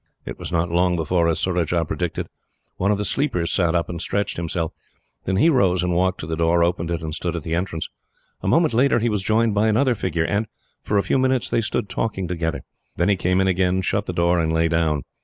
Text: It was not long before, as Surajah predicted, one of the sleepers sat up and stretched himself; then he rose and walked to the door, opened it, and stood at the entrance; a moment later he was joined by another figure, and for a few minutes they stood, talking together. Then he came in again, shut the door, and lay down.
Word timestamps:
It 0.25 0.39
was 0.39 0.51
not 0.51 0.71
long 0.71 0.95
before, 0.95 1.27
as 1.27 1.39
Surajah 1.39 1.85
predicted, 1.85 2.25
one 2.77 2.91
of 2.91 2.97
the 2.97 3.05
sleepers 3.05 3.51
sat 3.51 3.75
up 3.75 3.87
and 3.87 4.01
stretched 4.01 4.35
himself; 4.35 4.71
then 5.25 5.35
he 5.35 5.47
rose 5.47 5.83
and 5.83 5.93
walked 5.93 6.19
to 6.21 6.25
the 6.25 6.35
door, 6.35 6.63
opened 6.63 6.89
it, 6.89 7.03
and 7.03 7.13
stood 7.13 7.35
at 7.35 7.43
the 7.43 7.53
entrance; 7.53 7.87
a 8.41 8.47
moment 8.47 8.73
later 8.73 8.97
he 8.97 9.09
was 9.09 9.21
joined 9.21 9.53
by 9.53 9.67
another 9.67 9.93
figure, 9.93 10.25
and 10.25 10.47
for 10.81 10.97
a 10.97 11.03
few 11.03 11.19
minutes 11.19 11.49
they 11.49 11.61
stood, 11.61 11.87
talking 11.87 12.27
together. 12.27 12.63
Then 12.95 13.09
he 13.09 13.15
came 13.15 13.39
in 13.39 13.47
again, 13.47 13.83
shut 13.83 14.07
the 14.07 14.11
door, 14.11 14.39
and 14.39 14.51
lay 14.51 14.67
down. 14.67 15.03